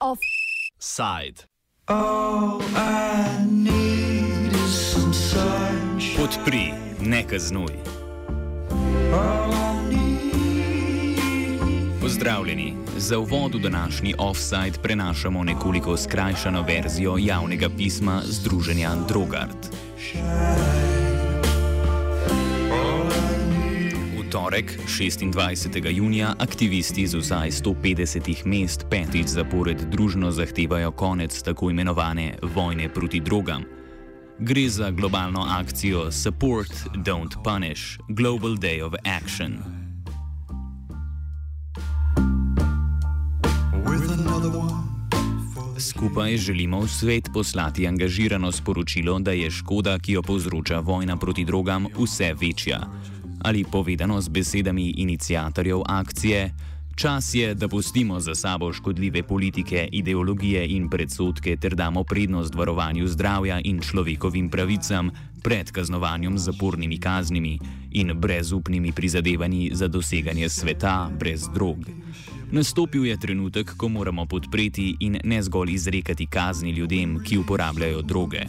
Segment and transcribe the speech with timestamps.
[0.00, 1.44] Offside.
[6.16, 7.66] Podpri, ne kaznuj.
[12.00, 12.76] Pozdravljeni.
[12.96, 19.85] Za uvod v današnji offside prenašamo nekoliko skrajšano verzijo javnega pisma Združenja Drogart.
[24.36, 25.90] Torek, 26.
[25.90, 33.20] junija, aktivisti z vsaj 150 mest petič zapored družno zahtevajo konec tako imenovane vojne proti
[33.20, 33.64] drogam.
[34.38, 39.58] Gre za globalno akcijo Support, Don't Punish, Global Day of Action.
[43.84, 44.95] With another one.
[45.78, 51.44] Skupaj želimo v svet poslati angažirano sporočilo, da je škoda, ki jo povzroča vojna proti
[51.44, 52.80] drogam, vse večja.
[53.44, 56.54] Ali povedano z besedami inicijatorjev akcije,
[56.94, 63.08] čas je, da pustimo za sabo škodljive politike, ideologije in predsotke ter damo prednost varovanju
[63.08, 65.10] zdravja in človekovim pravicam
[65.42, 67.58] pred kaznovanjem z zapornimi kaznimi
[67.90, 71.76] in brezupnimi prizadevanji za doseganje sveta brez drog.
[72.50, 78.46] Nastopil je trenutek, ko moramo podpreti in ne zgolj izrekati kazni ljudem, ki uporabljajo droge.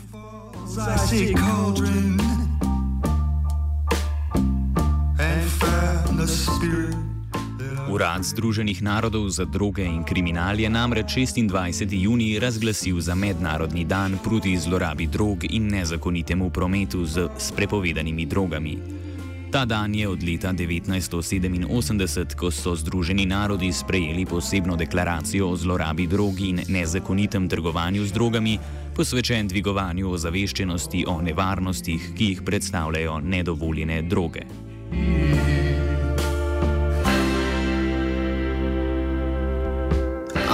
[7.89, 11.87] Urad Združenih narodov za droge in kriminal je namreč 26.
[11.91, 19.06] junij razglasil za mednarodni dan proti zlorabi drog in nezakonitemu prometu z prepovedanimi drogami.
[19.51, 26.07] Ta dan je od leta 1987, ko so Združeni narodi sprejeli posebno deklaracijo o zlorabi
[26.07, 28.59] drog in nezakonitem trgovanju z drogami,
[28.95, 34.43] posvečen dvigovanju ozaveščenosti o nevarnostih, ki jih predstavljajo nedovoljene droge.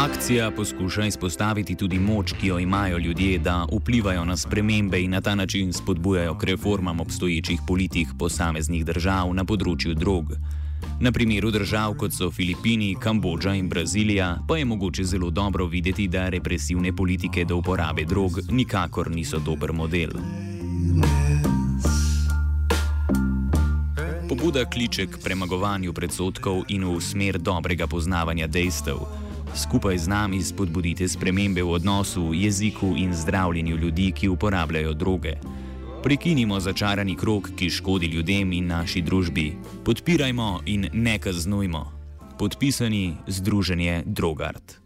[0.03, 5.21] Akcija poskuša izpostaviti tudi moč, ki jo imajo ljudje, da vplivajo na spremembe in na
[5.21, 10.33] ta način spodbujajo k reformam obstoječih politik posameznih držav na področju drog.
[10.99, 16.07] Na primeru držav kot so Filipini, Kambodža in Brazilija pa je mogoče zelo dobro videti,
[16.07, 20.19] da represivne politike do uporabe drog nikakor niso dober model.
[24.29, 29.23] Pobuda kliče k premagovanju predsotkov in v smer dobrega poznavanja dejstev.
[29.55, 35.33] Skupaj z nami spodbudite spremembe v odnosu, jeziku in zdravljenju ljudi, ki uporabljajo droge.
[36.03, 39.53] Prekinimo začarani krok, ki škodi ljudem in naši družbi.
[39.85, 41.85] Podpirajmo in ne kaznujmo.
[42.39, 44.81] Podpisani Združenje Drogart.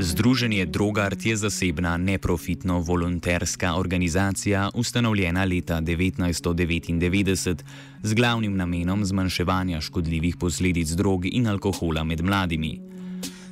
[0.00, 7.62] Združenje Drogart je zasebna, neprofitno, volonterska organizacija, ustanovljena leta 1999
[8.02, 12.80] z glavnim namenom zmanjševanja škodljivih posledic drog in alkohola med mladimi.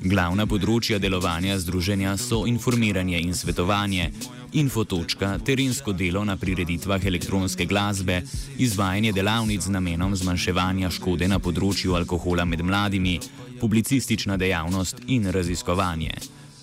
[0.00, 4.10] Glavna področja delovanja združenja so informiranje in svetovanje,
[4.52, 8.20] infotočka, terensko delo na prireditvah elektronske glasbe,
[8.58, 13.18] izvajanje delavnic z namenom zmanjševanja škode na področju alkohola med mladimi,
[13.61, 16.11] publicistična dejavnost in raziskovanje.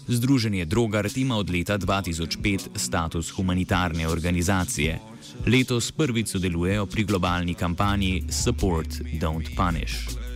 [0.08, 5.00] Združenje Drogart ima od leta 2005 status humanitarne organizacije.
[5.48, 8.90] Letos prvič sodelujejo pri globalni kampanji Support,
[9.22, 10.33] Don't Punish.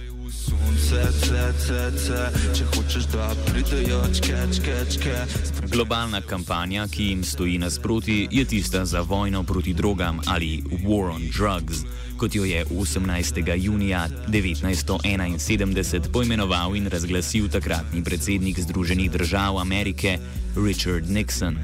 [5.72, 11.22] Globalna kampanja, ki jim stoji nasproti, je tista za vojno proti drogam ali War on
[11.38, 11.78] Drugs,
[12.18, 13.64] kot jo je 18.
[13.64, 20.18] junija 1971 poimenoval in razglasil takratni predsednik Združenih držav Amerike
[20.66, 21.58] Richard Nixon.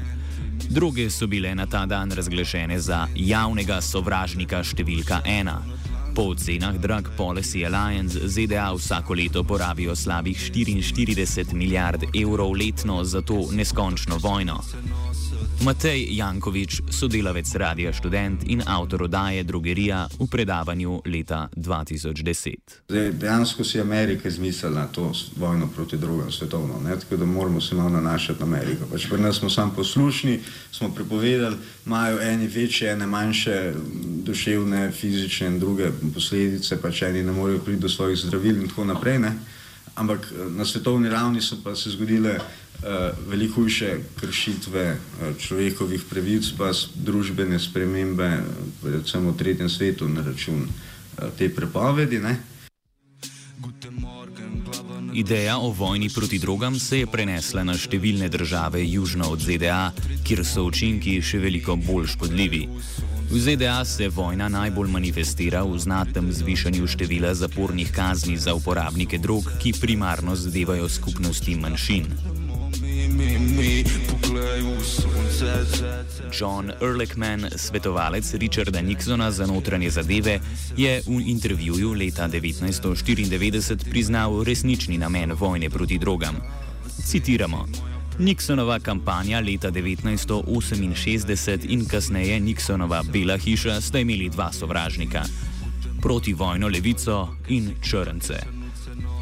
[0.70, 5.62] Droge so bile na ta dan razglašene za javnega sovražnika številka ena.
[6.14, 13.22] Po ocenah Drug Policy Alliance ZDA vsako leto porabijo slabih 44 milijard evrov letno za
[13.22, 14.60] to neskončno vojno.
[15.62, 22.84] Matej Jankovič, sodelavec Radia Student in avtor oddaje Drogerija v predavanju leta 2010.
[22.88, 26.98] Zdaj, dejansko si Amerika izmislila to vojno proti drugam svetovno, ne?
[27.00, 28.86] tako da moramo se malo nanašati na Ameriko.
[28.90, 30.40] Pač pri nas smo samo poslušni,
[30.72, 31.56] smo prepovedali,
[31.86, 33.72] imajo eni večje, ene manjše
[34.24, 38.84] duševne, fizične in druge posledice, pač eni ne morejo priti do svojih zdravil in tako
[38.84, 39.18] naprej.
[39.18, 39.32] Ne?
[39.94, 46.02] Ampak eh, na svetovni ravni so pa se zgodile uh, veliko hujše kršitve uh, človekovih
[46.10, 48.42] pravic, pa družbene spremembe,
[48.82, 52.18] predvsem v tretjem svetu, na račun uh, te prepovedi.
[52.18, 52.36] Ne?
[55.14, 59.92] Ideja o vojni proti drogam se je prenesla na številne države južno od ZDA,
[60.26, 62.64] kjer so učinki še veliko bolj škodljivi.
[63.30, 69.52] V ZDA se vojna najbolj manifestira v znatnem zvišanju števila zapornih kazni za uporabnike drog,
[69.62, 72.04] ki primarno zadevajo skupnosti manjšin.
[76.32, 80.40] John Ehrlichman, svetovalec Richarda Nixona za notranje zadeve,
[80.76, 86.36] je v intervjuju leta 1994 priznal resnični namen vojne proti drogam.
[87.06, 87.66] Citiramo:
[88.18, 95.24] Nixonova kampanja leta 1968 in kasneje Nixonova Bela hiša sta imeli dva sovražnika:
[96.02, 98.34] protivojno levico in črnce.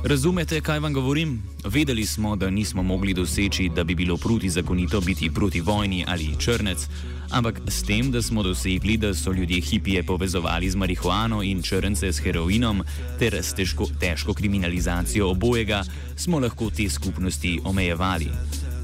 [0.04, 1.42] Razumete, kaj vam govorim?
[1.64, 6.78] Vedeli smo, da nismo mogli doseči, da bi bilo protizakonito biti proti vojni ali črnec,
[7.30, 12.12] ampak s tem, da smo dosegli, da so ljudje hipije povezovali z marihuano in črnce
[12.12, 12.82] s heroinom
[13.18, 15.84] ter s težko, težko kriminalizacijo obojega,
[16.16, 18.28] smo lahko te skupnosti omejevali.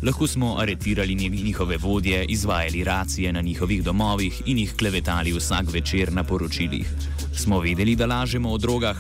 [0.03, 6.13] Lahko smo aretirali njihove vodje, izvajali racije na njihovih domovih in jih klevetali vsak večer
[6.13, 6.91] na poročilih.
[7.35, 8.97] Smo vedeli, da lažemo o drogah?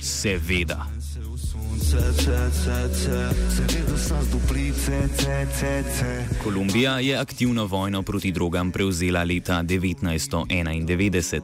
[0.00, 0.86] Seveda.
[6.42, 11.40] Kolumbija je aktivno vojno proti drogam prevzela leta 1991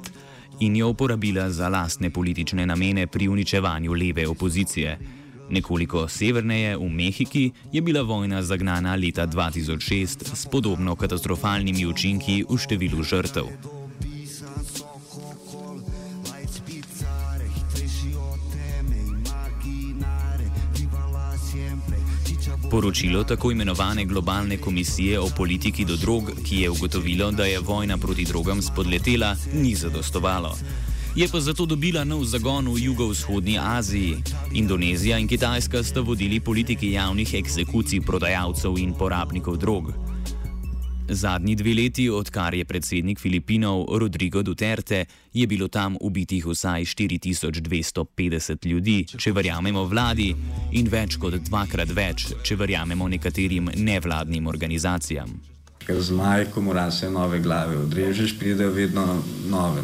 [0.60, 4.98] in jo uporabila za lastne politične namene pri uničevanju leve opozicije.
[5.50, 12.58] Nekoliko severneje, v Mehiki, je bila vojna zagnana leta 2006 s podobno katastrofalnimi učinki v
[12.58, 13.50] številu žrtev.
[22.70, 27.98] Poročilo tako imenovane globalne komisije o politiki do drog, ki je ugotovilo, da je vojna
[27.98, 30.56] proti drogam spodletela, ni zadostovalo.
[31.14, 34.18] Je pa zato dobila nov zagon v jugovzhodni Aziji.
[34.52, 39.92] Indonezija in Kitajska sta vodili politiki javnih eksekucij prodajalcev in porabnikov drog.
[41.08, 48.66] Zadnji dve leti, odkar je predsednik Filipinov Rodrigo Duterte, je bilo tam ubitih vsaj 4250
[48.66, 50.34] ljudi, če verjamemo vladi,
[50.72, 55.30] in več kot dvakrat več, če verjamemo nekaterim nevladnim organizacijam.
[55.86, 59.82] Ker z majkom rase nove glave odrežeš, pridejo vedno nove.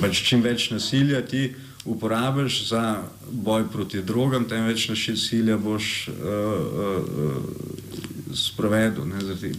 [0.00, 1.50] Pač čim več nasilja ti
[1.84, 6.08] uporabiš za boj proti drogam, tem več nasilja boš.
[6.08, 7.82] Uh, uh,
[8.34, 9.04] sprovedel.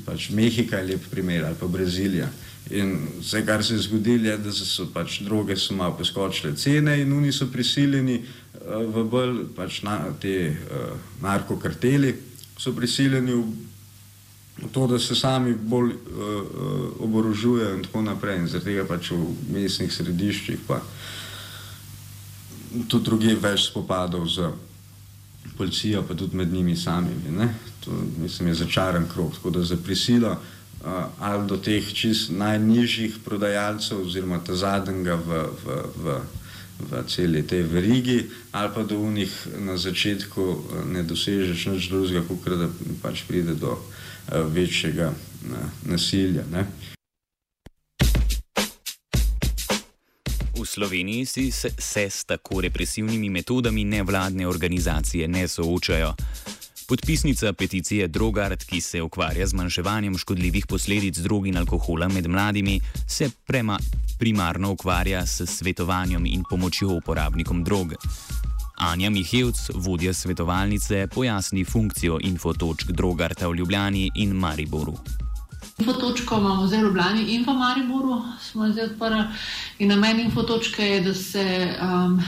[0.06, 2.30] Pač Mehika je lep primer ali pa Brazilija.
[2.72, 7.02] In vse, kar se je zgodilo, je, da so pač droge so malo poskočile cene
[7.02, 12.16] in oni so prisiljeni uh, v bolj pač na, te uh, narkokarteli,
[12.58, 13.44] so prisiljeni v
[14.72, 15.98] to, da se sami bolj uh,
[17.00, 18.40] oborožujejo in tako naprej.
[18.40, 20.82] In zaradi tega pač v mestnih središčih pa
[22.88, 24.50] tudi druge več spopadov z
[25.58, 27.34] policijo, pa tudi med njimi samimi.
[27.38, 27.50] Ne?
[27.86, 27.92] To
[28.22, 29.34] mislim, je začaran krok.
[29.34, 35.44] Tako da za prisilo uh, ali do teh čist najnižjih prodajalcev, oziroma ta zadnjega v,
[35.66, 36.18] v, v,
[36.90, 39.34] v celi tej verigi, ali pa do unih
[39.66, 40.46] na začetku
[40.94, 42.70] ne dosežeš nič drugega, kot da
[43.02, 45.14] pač pride do uh, večjega
[45.86, 46.44] nasilja.
[46.52, 46.66] Ne?
[50.54, 56.14] V Sloveniji si se, se s tako represivnimi metodami nevladne organizacije ne soočajo.
[56.88, 62.82] Podpisnica peticije Drogard, ki se ukvarja z zmanjševanjem škodljivih posledic drog in alkohola med mladimi,
[63.08, 63.80] se prema,
[64.20, 67.94] primarno ukvarja s svetovanjem in pomočjo uporabnikom drog.
[68.76, 74.94] Anja Mihevc, vodja svetovalnice, pojasni funkcijo infotočk Drogarta v Ljubljani in Mariboru.
[75.78, 79.24] Infotočko imamo zdaj v Ljubljani in pa Mariboru, smo zdaj odprli.
[79.80, 81.76] In namen infotočke je, da se.
[81.82, 82.22] Um,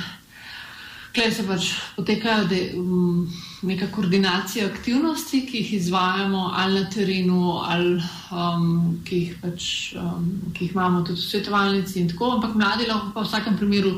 [1.16, 3.28] Klej se pač potekajo de, um,
[3.64, 7.94] neka koordinacija aktivnosti, ki jih izvajamo ali na terenu, ali
[8.36, 12.04] um, ki, jih pač, um, ki jih imamo tudi v svetovalnici.
[12.20, 13.96] Ampak mladi lahko pa v vsakem primeru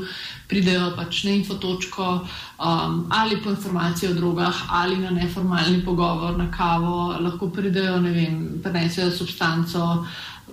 [0.48, 6.50] pridejo pač na infotočko um, ali po informacije o drogah, ali na neformalni pogovor, na
[6.54, 10.06] kavo, lahko pridejo, ne vem, prenesejo substanco,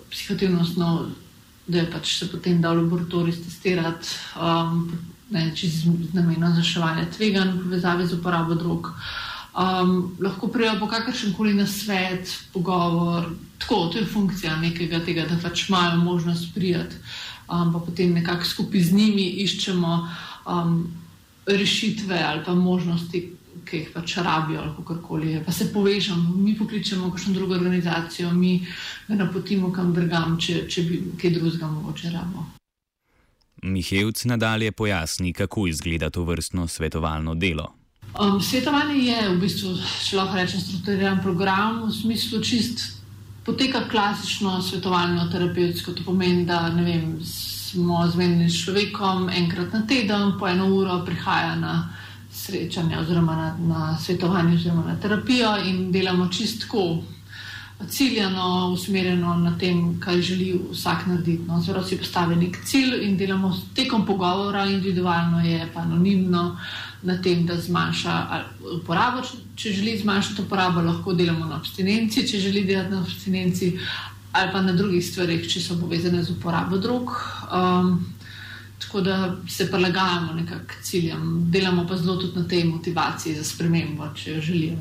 [0.10, 1.12] psihotivnostno,
[1.68, 4.18] da je pač se potem da v laboratoriju testirati.
[4.42, 8.94] Um, z namenom zaševanja tveganj v povezavi z uporabo drog.
[9.56, 15.24] Um, lahko prijavijo po kakršen koli na svet, pogovor, tako, to je funkcija nekega tega,
[15.30, 16.96] da pač imajo možnost prijeti,
[17.48, 20.10] um, pa potem nekako skupaj z njimi iščemo
[20.46, 20.92] um,
[21.46, 23.32] rešitve ali pa možnosti,
[23.66, 25.40] ki jih pač rabijo, ali kako koli.
[25.46, 28.68] Pa se povežemo, mi pokličemo kakšno drugo organizacijo, mi
[29.08, 32.50] ga napotimo kam drugam, če, če bi kaj drugega mogoče rabimo.
[33.66, 37.74] Mihevc nadalje pojasni, kako izgleda to vrstno svetovalno delo.
[38.20, 39.74] Um, svetovanje je v bistvu,
[40.08, 42.86] če lahko rečem, strukturiran program v smislu čist.
[43.46, 50.38] Poteka klasično svetovalno terapevtsko, to pomeni, da vem, smo zmenjeni s človekom enkrat na teden,
[50.40, 51.76] po eno uro prihaja na
[52.32, 57.04] srečanje oziroma na, na svetovanje oziroma na terapijo in delamo čistko,
[57.90, 61.44] ciljano, usmerjeno na tem, kaj želi vsak narediti.
[61.48, 66.58] No, Zelo si postavi nek cilj in delamo tekom pogovora, individualno je pa anonimno
[67.04, 68.44] na tem, da zmanjša
[68.80, 69.22] uporabo.
[69.56, 73.78] Če želi zmanjšati uporabo, lahko delamo na abstinenci, če želi delati na abstinenci
[74.36, 77.12] ali pa na drugih stvarih, če so povezane z uporabo drug.
[77.56, 78.16] Um,
[78.80, 84.12] tako da se prilagajamo nekako ciljem, delamo pa zelo tudi na tej motivaciji za spremembo,
[84.16, 84.76] če jo želijo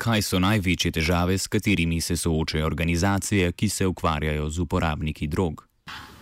[0.00, 5.66] kaj so največje težave, s katerimi se soočajo organizacije, ki se ukvarjajo z uporabniki drog.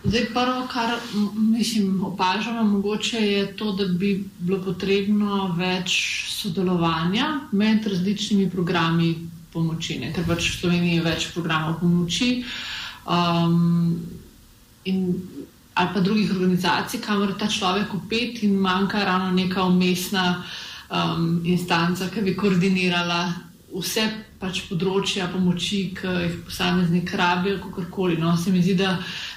[0.03, 0.93] Zdaj, prvo, kar
[1.35, 5.95] mislim, opažamo, mogoče je to, da bi bilo potrebno več
[6.31, 9.15] sodelovanja med različnimi programi
[9.53, 10.13] pomoči, ne?
[10.15, 12.29] ker pač v Sloveniji je več programov pomoči
[13.03, 13.99] um,
[14.87, 15.03] in,
[15.73, 22.07] ali pa drugih organizacij, kamor ta človek upet in manjka ravno neka umestna um, instanca,
[22.07, 24.03] ki bi koordinirala vse
[24.39, 28.15] pač področja pomoči, ki jih posameznik rabi, kako koli.
[28.17, 28.95] No, se mi zdi, da,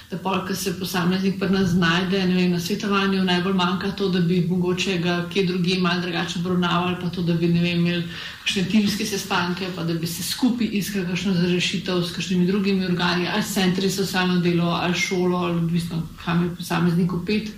[0.09, 4.23] da pol, ki se posameznik pri nas znajde vem, na svetovanju, najbolj manjka to, da
[4.25, 8.03] bi mogoče ga kje drugje malo drugače obravnavali, pa to, da bi vem, imeli
[8.41, 13.29] kakšne timske sestanke, pa da bi se skupaj iskali kakšno zrešitev s kakšnimi drugimi organi,
[13.29, 17.53] ali centri za socialno delo, ali šolo, ali odvisno, kam je posameznik upet.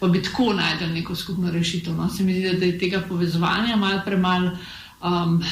[0.00, 1.92] Pa bi tako najdel neko skupno rešitev.
[1.92, 2.06] No?
[2.08, 4.54] Se mi zdi, da je tega povezovanja malo premalo.
[5.04, 5.42] Um,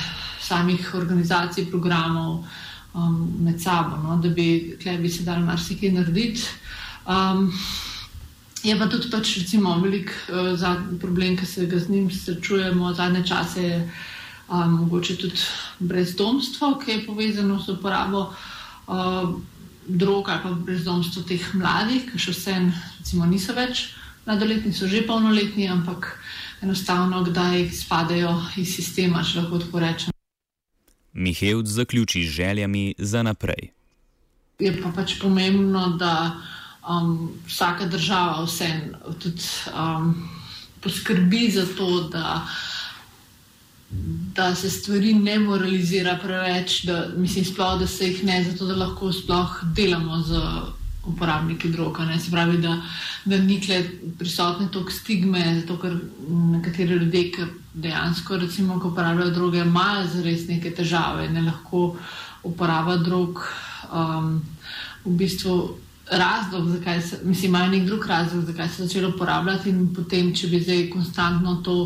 [0.49, 2.45] samih organizacij, programov
[2.95, 6.47] um, med sabo, no, da bi, bi se dal marsikaj narediti.
[7.07, 7.53] Um,
[8.63, 13.27] je pa tudi pač, recimo, velik uh, problem, ki se ga z njim srečujemo zadnje
[13.27, 13.79] čase, je
[14.49, 15.47] um, mogoče tudi
[15.79, 18.33] brezdomstvo, ki je povezano s uporabo.
[18.87, 19.39] Uh,
[19.89, 23.87] Drog ali pa brezdomstvo teh mladih, ki še vseeno niso več
[24.27, 26.13] mladoletni, so že polnoletni, ampak
[26.61, 30.18] enostavno, kdaj spadajo iz sistema, če lahko tako rečem.
[31.13, 33.71] Mihajl zaključi z željami za naprej.
[34.59, 36.41] Je pa pač pomembno, da
[36.89, 39.43] um, vsaka država vseeno tudi
[39.75, 40.29] um,
[40.81, 42.49] poskrbi za to, da,
[44.35, 48.75] da se stvari ne moralizira preveč, da, mislim, sploh, da se jih ne, zato da
[48.75, 50.43] lahko sploh delamo z
[51.07, 52.05] uporabniki droga.
[52.05, 52.19] Ne?
[52.21, 52.77] Se pravi, da,
[53.25, 53.61] da ni
[54.19, 55.97] prisotne toliko stigme, zato ker
[56.29, 61.97] nekateri ljudje, ki dejansko, recimo, ko uporabljajo droge, imajo zares neke težave, ne lahko
[62.43, 63.45] uporabljajo drog.
[63.93, 64.43] Um,
[65.05, 65.79] v bistvu
[66.11, 70.49] razlog, zakaj se, mislim, imajo nek drug razlog, zakaj se začelo uporabljati, in potem, če
[70.49, 71.77] bi zdaj konstantno to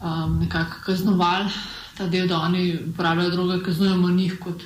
[0.00, 1.50] um, nekako kaznovali,
[1.96, 4.62] ta del, da oni uporabljajo droge, kaznujemo njih kot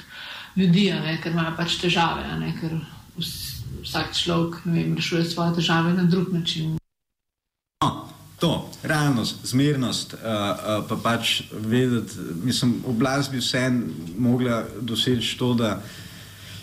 [0.57, 2.79] ljudi, ne, ker imajo pač težave, ne, ker
[3.83, 6.77] vsak človek vem, rešuje svoje težave na drug način.
[7.83, 8.09] No,
[8.39, 13.87] to, realnost, zmernost, uh, uh, pa pač vedeti, mislim, oblast bi vseeno
[14.19, 15.83] mogla doseči to, da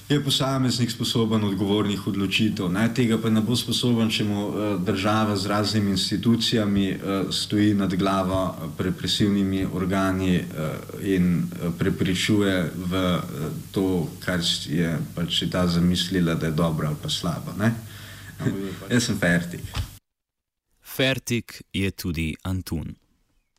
[0.10, 2.70] je posameznik sposoben odgovornih odločitev.
[2.72, 2.88] Ne?
[2.94, 7.96] Tega pa ne bo sposoben, če mu uh, država z raznimi institucijami uh, stoji nad
[7.96, 10.44] glavo, represivnimi organi
[11.04, 11.50] in
[11.80, 13.02] prepričuje v
[13.72, 17.54] to, kar je pač ta zamislila, da je dobro ali pa slabo.
[18.90, 19.62] Jaz sem fertik.
[20.82, 23.07] Fertik je tudi Antun.